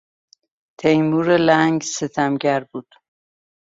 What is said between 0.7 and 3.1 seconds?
تیمور لنگ ستمگر بود.